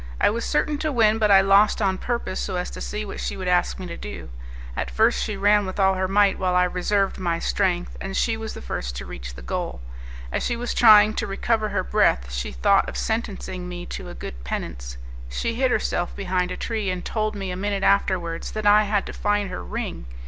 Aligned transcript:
I 0.19 0.31
was 0.31 0.43
certain 0.43 0.79
to 0.79 0.91
win, 0.91 1.19
but 1.19 1.29
I 1.29 1.41
lost 1.41 1.79
on 1.79 1.99
purpose, 1.99 2.39
so 2.39 2.55
as 2.55 2.71
to 2.71 2.81
see 2.81 3.05
what 3.05 3.19
she 3.19 3.37
would 3.37 3.47
ask 3.47 3.77
me 3.77 3.85
to 3.85 3.95
do. 3.95 4.31
At 4.75 4.89
first 4.89 5.23
she 5.23 5.37
ran 5.37 5.67
with 5.67 5.79
all 5.79 5.93
her 5.93 6.07
might 6.07 6.39
while 6.39 6.55
I 6.55 6.63
reserved 6.63 7.19
my 7.19 7.37
strength, 7.37 7.97
and 8.01 8.17
she 8.17 8.35
was 8.35 8.55
the 8.55 8.63
first 8.63 8.95
to 8.95 9.05
reach 9.05 9.35
the 9.35 9.43
goal. 9.43 9.79
As 10.31 10.41
she 10.43 10.55
was 10.55 10.73
trying 10.73 11.13
to 11.13 11.27
recover 11.27 11.69
her 11.69 11.83
breath, 11.83 12.33
she 12.33 12.51
thought 12.51 12.89
of 12.89 12.97
sentencing 12.97 13.69
me 13.69 13.85
to 13.93 14.09
a 14.09 14.15
good 14.15 14.43
penance: 14.43 14.97
she 15.29 15.53
hid 15.53 15.69
herself 15.69 16.15
behind 16.15 16.49
a 16.49 16.57
tree 16.57 16.89
and 16.89 17.05
told 17.05 17.35
me, 17.35 17.51
a 17.51 17.55
minute 17.55 17.83
afterwards, 17.83 18.53
that 18.53 18.65
I 18.65 18.85
had 18.85 19.05
to 19.05 19.13
find 19.13 19.51
her 19.51 19.63
ring. 19.63 20.07